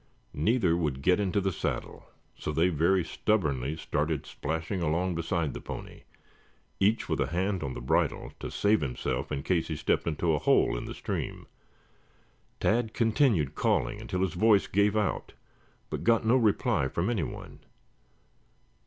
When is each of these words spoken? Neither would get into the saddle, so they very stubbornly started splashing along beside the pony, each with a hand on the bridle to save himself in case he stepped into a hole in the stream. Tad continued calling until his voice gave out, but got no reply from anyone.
Neither 0.33 0.75
would 0.75 1.03
get 1.03 1.19
into 1.19 1.39
the 1.39 1.51
saddle, 1.51 2.07
so 2.35 2.51
they 2.51 2.69
very 2.69 3.03
stubbornly 3.03 3.75
started 3.77 4.25
splashing 4.25 4.81
along 4.81 5.13
beside 5.13 5.53
the 5.53 5.61
pony, 5.61 6.05
each 6.79 7.07
with 7.07 7.19
a 7.21 7.27
hand 7.27 7.61
on 7.61 7.75
the 7.75 7.81
bridle 7.81 8.33
to 8.39 8.49
save 8.49 8.81
himself 8.81 9.31
in 9.31 9.43
case 9.43 9.67
he 9.67 9.75
stepped 9.75 10.07
into 10.07 10.33
a 10.33 10.39
hole 10.39 10.75
in 10.75 10.85
the 10.85 10.95
stream. 10.95 11.45
Tad 12.59 12.95
continued 12.95 13.53
calling 13.53 14.01
until 14.01 14.21
his 14.21 14.33
voice 14.33 14.65
gave 14.65 14.97
out, 14.97 15.33
but 15.91 16.03
got 16.03 16.25
no 16.25 16.35
reply 16.35 16.87
from 16.87 17.07
anyone. 17.07 17.59